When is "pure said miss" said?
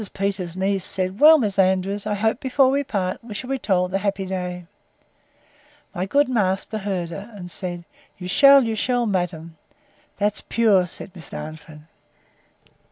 10.41-11.29